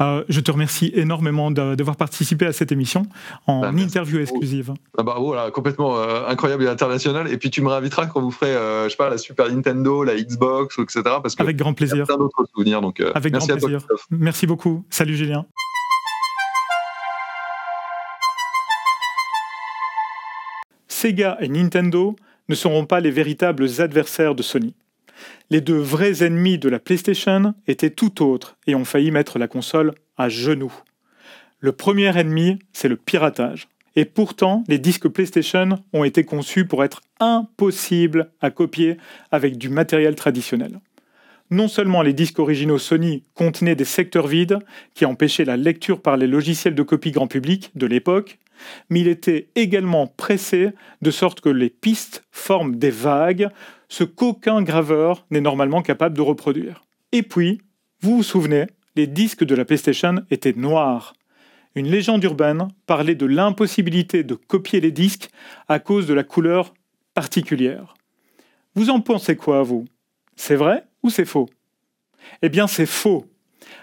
[0.00, 3.06] je te remercie énormément d'avoir participé à cette émission
[3.46, 4.74] en bah, interview exclusive.
[4.98, 7.32] Ah bah voilà, complètement incroyable et international.
[7.32, 8.52] Et puis tu me réinviteras quand vous ferez,
[8.84, 11.02] je sais pas, la Super Nintendo, la Xbox, etc.
[11.22, 11.98] Parce que Avec grand plaisir.
[11.98, 12.82] Y a plein d'autres souvenirs.
[12.82, 13.86] Donc, Avec merci grand plaisir.
[14.10, 14.84] merci beaucoup.
[14.90, 15.46] Salut Julien.
[21.02, 22.14] Sega et Nintendo
[22.48, 24.72] ne seront pas les véritables adversaires de Sony.
[25.50, 29.48] Les deux vrais ennemis de la PlayStation étaient tout autres et ont failli mettre la
[29.48, 30.72] console à genoux.
[31.58, 33.66] Le premier ennemi, c'est le piratage.
[33.96, 38.96] Et pourtant, les disques PlayStation ont été conçus pour être impossibles à copier
[39.32, 40.78] avec du matériel traditionnel.
[41.52, 44.58] Non seulement les disques originaux Sony contenaient des secteurs vides
[44.94, 48.38] qui empêchaient la lecture par les logiciels de copie grand public de l'époque,
[48.88, 50.70] mais il était également pressé
[51.02, 53.50] de sorte que les pistes forment des vagues,
[53.90, 56.84] ce qu'aucun graveur n'est normalement capable de reproduire.
[57.12, 57.60] Et puis,
[58.00, 58.64] vous vous souvenez,
[58.96, 61.12] les disques de la PlayStation étaient noirs.
[61.74, 65.28] Une légende urbaine parlait de l'impossibilité de copier les disques
[65.68, 66.72] à cause de la couleur
[67.12, 67.92] particulière.
[68.74, 69.84] Vous en pensez quoi, vous?
[70.34, 70.84] C'est vrai?
[71.02, 71.48] Ou c'est faux?
[72.42, 73.26] Eh bien, c'est faux.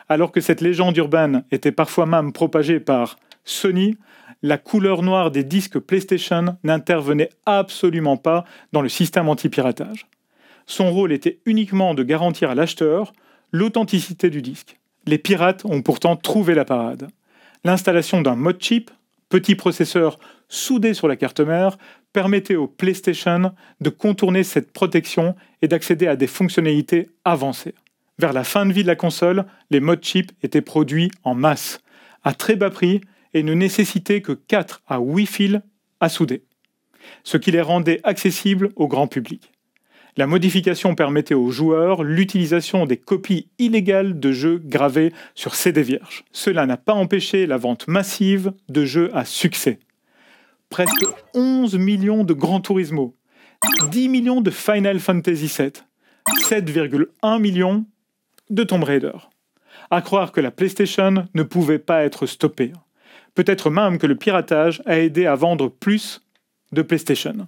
[0.08, 3.98] Alors que cette légende urbaine était parfois même propagée par Sony,
[4.42, 10.08] la couleur noire des disques PlayStation n'intervenait absolument pas dans le système anti-piratage.
[10.66, 13.14] Son rôle était uniquement de garantir à l'acheteur
[13.52, 14.78] l'authenticité du disque.
[15.06, 17.10] Les pirates ont pourtant trouvé la parade.
[17.64, 18.92] L'installation d'un mod chip,
[19.30, 21.78] petit processeur soudé sur la carte mère,
[22.12, 27.76] permettait au PlayStation de contourner cette protection et d'accéder à des fonctionnalités avancées.
[28.18, 31.80] Vers la fin de vie de la console, les mod chips étaient produits en masse,
[32.24, 33.02] à très bas prix
[33.34, 35.62] et ne nécessitaient que 4 à 8 fils
[36.00, 36.44] à souder,
[37.24, 39.52] ce qui les rendait accessibles au grand public.
[40.20, 46.26] La modification permettait aux joueurs l'utilisation des copies illégales de jeux gravés sur CD vierges.
[46.34, 49.80] Cela n'a pas empêché la vente massive de jeux à succès.
[50.68, 51.06] Presque
[51.36, 53.16] 11 millions de Gran Turismo,
[53.92, 55.72] 10 millions de Final Fantasy VII,
[56.50, 57.86] 7,1 millions
[58.50, 59.16] de Tomb Raider.
[59.90, 62.74] À croire que la PlayStation ne pouvait pas être stoppée.
[63.36, 66.20] Peut-être même que le piratage a aidé à vendre plus
[66.74, 67.48] de PlayStation.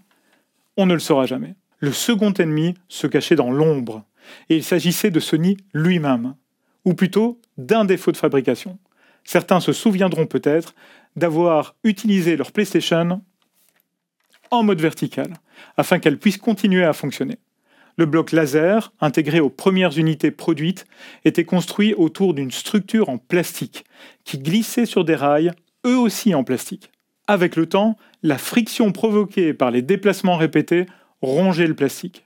[0.77, 1.55] On ne le saura jamais.
[1.81, 4.05] Le second ennemi se cachait dans l'ombre,
[4.49, 6.35] et il s'agissait de Sony lui-même,
[6.85, 8.77] ou plutôt d'un défaut de fabrication.
[9.23, 10.75] Certains se souviendront peut-être
[11.15, 13.21] d'avoir utilisé leur PlayStation
[14.51, 15.33] en mode vertical,
[15.75, 17.39] afin qu'elle puisse continuer à fonctionner.
[17.97, 20.85] Le bloc laser, intégré aux premières unités produites,
[21.25, 23.85] était construit autour d'une structure en plastique
[24.23, 25.51] qui glissait sur des rails
[25.87, 26.91] eux aussi en plastique.
[27.27, 30.85] Avec le temps, la friction provoquée par les déplacements répétés
[31.21, 32.23] rongeait le plastique.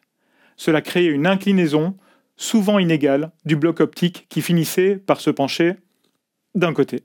[0.55, 1.95] Cela créait une inclinaison,
[2.37, 5.75] souvent inégale, du bloc optique qui finissait par se pencher
[6.53, 7.03] d'un côté.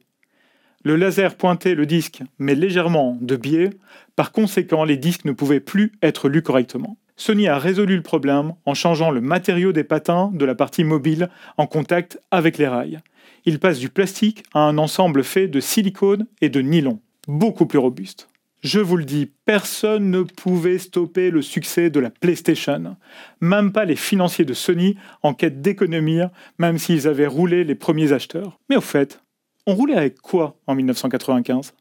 [0.82, 3.70] Le laser pointait le disque, mais légèrement de biais,
[4.16, 6.96] par conséquent les disques ne pouvaient plus être lus correctement.
[7.16, 11.28] Sony a résolu le problème en changeant le matériau des patins de la partie mobile
[11.58, 13.00] en contact avec les rails
[13.44, 17.78] il passe du plastique à un ensemble fait de silicone et de nylon, beaucoup plus
[17.78, 18.28] robuste.
[18.62, 22.96] Je vous le dis, personne ne pouvait stopper le succès de la PlayStation,
[23.40, 26.20] même pas les financiers de Sony en quête d'économie,
[26.58, 28.58] même s'ils avaient roulé les premiers acheteurs.
[28.68, 29.22] Mais au fait,
[29.66, 31.72] on roulait avec quoi en 1995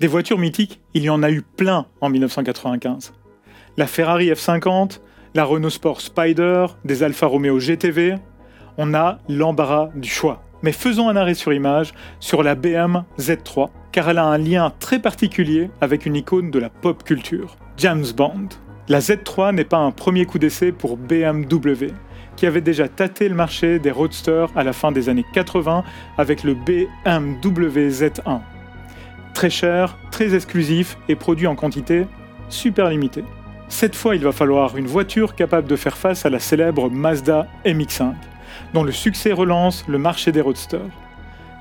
[0.00, 3.12] Des voitures mythiques, il y en a eu plein en 1995
[3.78, 4.98] la Ferrari F50,
[5.34, 8.16] la Renault Sport Spider, des Alfa Romeo GTV,
[8.78, 10.42] on a l'embarras du choix.
[10.62, 14.72] Mais faisons un arrêt sur image sur la BM Z3, car elle a un lien
[14.80, 18.48] très particulier avec une icône de la pop culture, James Bond.
[18.88, 21.92] La Z3 n'est pas un premier coup d'essai pour BMW,
[22.36, 25.84] qui avait déjà tâté le marché des roadsters à la fin des années 80
[26.16, 28.40] avec le BMW Z1.
[29.34, 32.06] Très cher, très exclusif et produit en quantité
[32.48, 33.24] super limitée.
[33.68, 37.46] Cette fois, il va falloir une voiture capable de faire face à la célèbre Mazda
[37.66, 38.14] MX5,
[38.74, 40.80] dont le succès relance le marché des roadsters.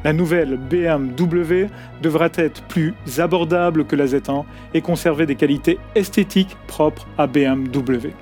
[0.03, 1.67] La nouvelle BMW
[2.01, 8.13] devra être plus abordable que la Z1 et conserver des qualités esthétiques propres à BMW.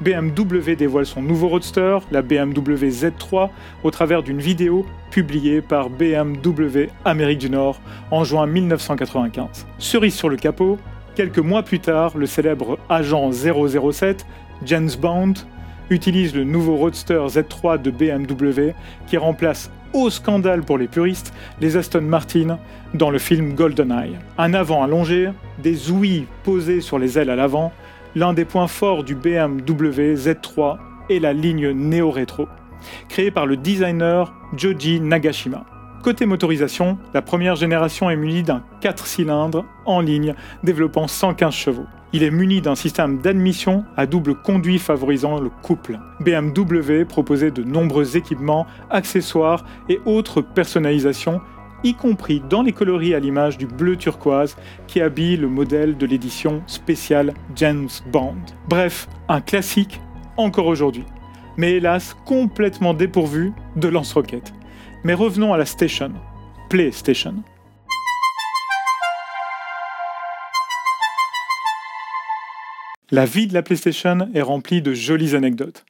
[0.00, 3.50] BMW dévoile son nouveau roadster, la BMW Z3,
[3.84, 7.80] au travers d'une vidéo publiée par BMW Amérique du Nord
[8.10, 9.66] en juin 1995.
[9.78, 10.78] Cerise sur le capot,
[11.14, 14.24] Quelques mois plus tard, le célèbre agent 007,
[14.64, 15.34] James Bond,
[15.90, 18.72] utilise le nouveau Roadster Z3 de BMW
[19.06, 22.58] qui remplace au scandale pour les puristes les Aston Martin
[22.94, 24.18] dans le film GoldenEye.
[24.38, 25.30] Un avant allongé,
[25.62, 27.72] des ouïes posées sur les ailes à l'avant,
[28.14, 30.78] l'un des points forts du BMW Z3
[31.10, 32.48] est la ligne néo-rétro,
[33.08, 35.64] créée par le designer Joji Nagashima.
[36.02, 41.86] Côté motorisation, la première génération est munie d'un 4 cylindres en ligne développant 115 chevaux.
[42.14, 45.98] Il est muni d'un système d'admission à double conduit favorisant le couple.
[46.20, 51.40] BMW proposait de nombreux équipements, accessoires et autres personnalisations,
[51.84, 56.04] y compris dans les coloris à l'image du bleu turquoise qui habille le modèle de
[56.04, 58.36] l'édition spéciale James Bond.
[58.68, 59.98] Bref, un classique
[60.36, 61.04] encore aujourd'hui,
[61.56, 64.52] mais hélas complètement dépourvu de lance-roquettes.
[65.02, 66.12] Mais revenons à la station,
[66.68, 67.36] PlayStation.
[73.14, 75.84] La vie de la PlayStation est remplie de jolies anecdotes.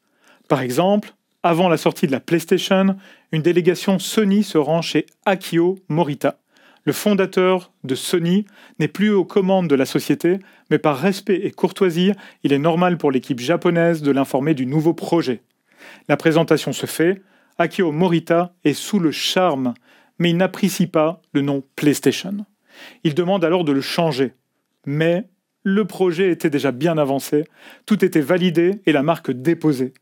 [0.48, 2.96] Par exemple, avant la sortie de la PlayStation,
[3.30, 6.40] une délégation Sony se rend chez Akio Morita.
[6.82, 8.44] Le fondateur de Sony
[8.80, 12.10] n'est plus aux commandes de la société, mais par respect et courtoisie,
[12.42, 15.42] il est normal pour l'équipe japonaise de l'informer du nouveau projet.
[16.08, 17.22] La présentation se fait,
[17.56, 19.74] Akio Morita est sous le charme,
[20.18, 22.44] mais il n'apprécie pas le nom PlayStation.
[23.04, 24.32] Il demande alors de le changer.
[24.86, 25.28] Mais
[25.64, 27.44] le projet était déjà bien avancé,
[27.86, 29.92] tout était validé et la marque déposée.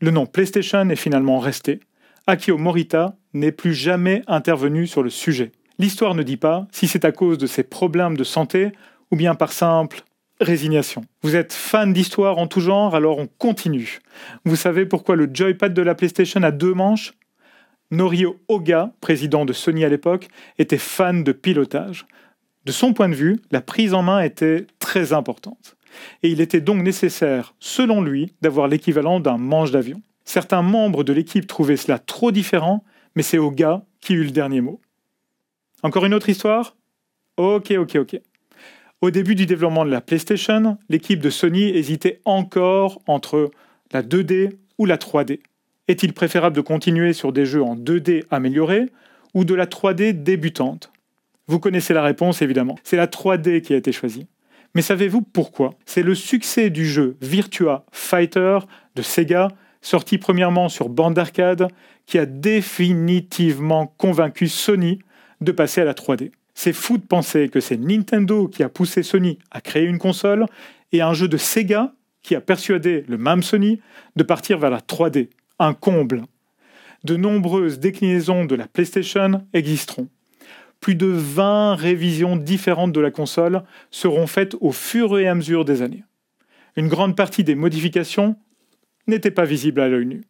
[0.00, 1.80] Le nom PlayStation est finalement resté.
[2.26, 5.52] Akio Morita n'est plus jamais intervenu sur le sujet.
[5.78, 8.72] L'histoire ne dit pas si c'est à cause de ses problèmes de santé
[9.10, 10.02] ou bien par simple
[10.40, 11.04] résignation.
[11.22, 14.00] Vous êtes fan d'histoire en tout genre, alors on continue.
[14.44, 17.12] Vous savez pourquoi le joypad de la PlayStation a deux manches?
[17.90, 22.06] Norio Oga, président de Sony à l'époque, était fan de pilotage.
[22.64, 25.76] De son point de vue, la prise en main était très importante.
[26.22, 30.02] Et il était donc nécessaire, selon lui, d'avoir l'équivalent d'un manche d'avion.
[30.24, 32.82] Certains membres de l'équipe trouvaient cela trop différent,
[33.14, 34.80] mais c'est Oga qui eut le dernier mot.
[35.82, 36.76] Encore une autre histoire?
[37.36, 38.20] Ok, ok, ok.
[39.02, 43.50] Au début du développement de la PlayStation, l'équipe de Sony hésitait encore entre
[43.92, 45.40] la 2D ou la 3D.
[45.88, 48.86] Est-il préférable de continuer sur des jeux en 2D améliorés
[49.34, 50.90] ou de la 3D débutante?
[51.46, 52.78] Vous connaissez la réponse évidemment.
[52.84, 54.26] C'est la 3D qui a été choisie.
[54.74, 55.74] Mais savez-vous pourquoi?
[55.86, 58.58] C'est le succès du jeu Virtua Fighter
[58.96, 59.48] de Sega,
[59.82, 61.68] sorti premièrement sur bande d'arcade,
[62.06, 64.98] qui a définitivement convaincu Sony
[65.40, 66.32] de passer à la 3D.
[66.54, 70.46] C'est fou de penser que c'est Nintendo qui a poussé Sony à créer une console
[70.92, 73.80] et un jeu de Sega qui a persuadé le même Sony
[74.16, 75.28] de partir vers la 3D.
[75.58, 76.22] Un comble.
[77.04, 80.08] De nombreuses déclinaisons de la PlayStation existeront
[80.84, 85.64] plus de 20 révisions différentes de la console seront faites au fur et à mesure
[85.64, 86.04] des années.
[86.76, 88.36] Une grande partie des modifications
[89.06, 90.20] n'était pas visible à l'œil nu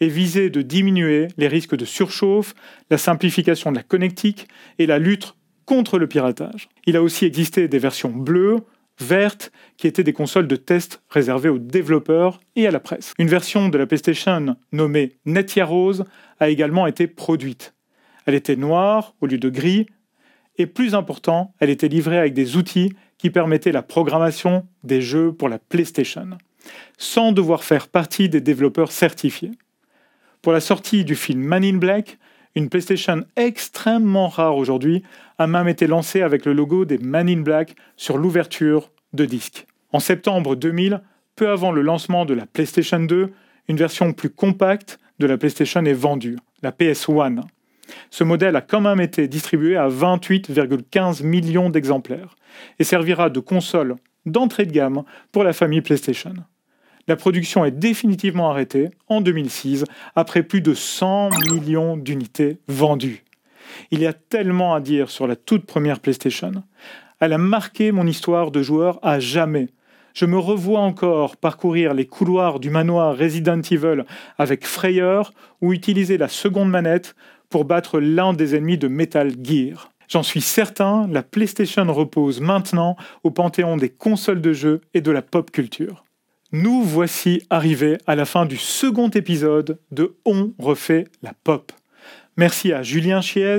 [0.00, 2.54] et visait de diminuer les risques de surchauffe,
[2.90, 4.48] la simplification de la connectique
[4.78, 6.68] et la lutte contre le piratage.
[6.84, 8.58] Il a aussi existé des versions bleues,
[9.00, 13.14] vertes, qui étaient des consoles de test réservées aux développeurs et à la presse.
[13.18, 16.04] Une version de la PlayStation nommée Netia Rose
[16.38, 17.72] a également été produite.
[18.26, 19.86] Elle était noire au lieu de gris,
[20.58, 25.32] et plus important, elle était livrée avec des outils qui permettaient la programmation des jeux
[25.32, 26.28] pour la PlayStation,
[26.98, 29.52] sans devoir faire partie des développeurs certifiés.
[30.42, 32.18] Pour la sortie du film Man in Black,
[32.54, 35.02] une PlayStation extrêmement rare aujourd'hui
[35.38, 39.66] a même été lancée avec le logo des Man in Black sur l'ouverture de disque.
[39.92, 41.00] En septembre 2000,
[41.36, 43.32] peu avant le lancement de la PlayStation 2,
[43.68, 47.42] une version plus compacte de la PlayStation est vendue, la PS1.
[48.10, 52.36] Ce modèle a quand même été distribué à 28,15 millions d'exemplaires
[52.78, 55.02] et servira de console d'entrée de gamme
[55.32, 56.34] pour la famille PlayStation.
[57.08, 63.24] La production est définitivement arrêtée en 2006 après plus de 100 millions d'unités vendues.
[63.90, 66.62] Il y a tellement à dire sur la toute première PlayStation.
[67.20, 69.68] Elle a marqué mon histoire de joueur à jamais.
[70.14, 74.04] Je me revois encore parcourir les couloirs du manoir Resident Evil
[74.38, 77.16] avec frayeur ou utiliser la seconde manette
[77.52, 79.92] pour battre l'un des ennemis de Metal Gear.
[80.08, 85.10] J'en suis certain, la PlayStation repose maintenant au panthéon des consoles de jeux et de
[85.10, 86.04] la pop culture.
[86.50, 91.72] Nous voici arrivés à la fin du second épisode de On refait la pop.
[92.36, 93.58] Merci à Julien Chiez,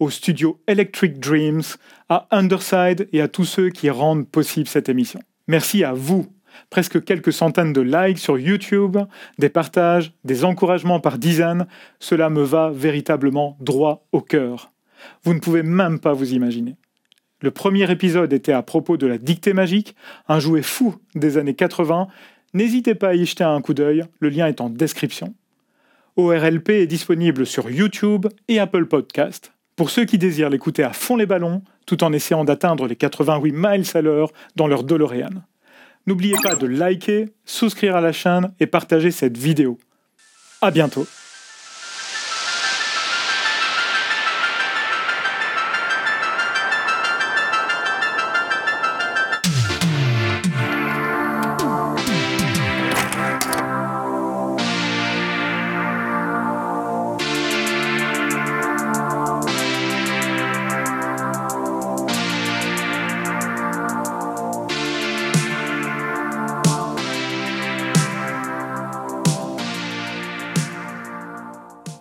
[0.00, 1.62] au studio Electric Dreams,
[2.08, 5.20] à Underside et à tous ceux qui rendent possible cette émission.
[5.46, 6.26] Merci à vous
[6.70, 8.96] presque quelques centaines de likes sur YouTube,
[9.38, 11.66] des partages, des encouragements par dizaines,
[12.00, 14.72] cela me va véritablement droit au cœur.
[15.24, 16.76] Vous ne pouvez même pas vous imaginer.
[17.40, 19.94] Le premier épisode était à propos de la dictée magique,
[20.28, 22.08] un jouet fou des années 80,
[22.54, 25.34] N'hésitez pas à y jeter un coup d'œil, le lien est en description.
[26.16, 29.52] ORLP est disponible sur YouTube et Apple Podcast.
[29.76, 33.52] Pour ceux qui désirent l'écouter à fond les ballons, tout en essayant d'atteindre les 88
[33.52, 35.44] miles à l'heure dans leur DeLorean.
[36.08, 39.78] N'oubliez pas de liker, souscrire à la chaîne et partager cette vidéo.
[40.62, 41.06] A bientôt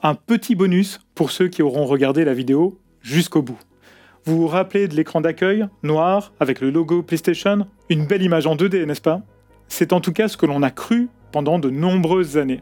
[0.08, 3.60] un petit bonus pour ceux qui auront regardé la vidéo jusqu'au bout.
[4.24, 7.68] Vous vous rappelez de l'écran d'accueil, noir, avec le logo PlayStation?
[7.90, 9.22] Une belle image en 2D, n'est-ce pas?
[9.68, 12.62] C'est en tout cas ce que l'on a cru pendant de nombreuses années.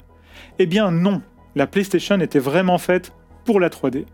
[0.58, 1.22] Eh bien non,
[1.54, 4.06] la PlayStation était vraiment faite pour la 3D.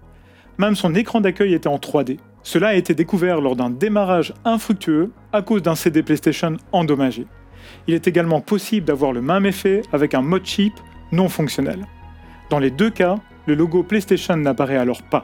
[0.58, 2.18] Même son écran d'accueil était en 3D.
[2.44, 7.28] Cela a été découvert lors d'un démarrage infructueux à cause d'un CD PlayStation endommagé.
[7.88, 10.74] Il est également possible d'avoir le même effet avec un mode chip
[11.14, 11.88] non fonctionnel.
[12.52, 15.24] Dans les deux cas, le logo PlayStation n'apparaît alors pas.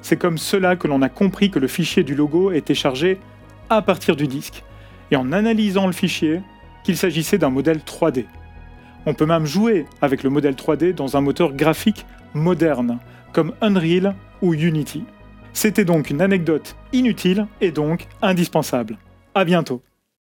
[0.00, 3.18] C'est comme cela que l'on a compris que le fichier du logo était chargé
[3.68, 4.62] à partir du disque,
[5.10, 6.40] et en analysant le fichier,
[6.84, 8.26] qu'il s'agissait d'un modèle 3D.
[9.06, 13.00] On peut même jouer avec le modèle 3D dans un moteur graphique moderne,
[13.32, 15.02] comme Unreal ou Unity.
[15.52, 18.98] C'était donc une anecdote inutile et donc indispensable.
[19.34, 19.82] A bientôt